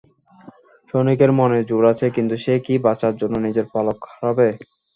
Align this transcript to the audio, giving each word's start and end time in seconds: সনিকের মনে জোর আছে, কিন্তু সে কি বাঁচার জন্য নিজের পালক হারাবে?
সনিকের 0.89 1.31
মনে 1.39 1.59
জোর 1.69 1.83
আছে, 1.91 2.05
কিন্তু 2.15 2.35
সে 2.43 2.53
কি 2.65 2.73
বাঁচার 2.85 3.13
জন্য 3.21 3.35
নিজের 3.45 3.65
পালক 3.73 3.97
হারাবে? 4.09 4.47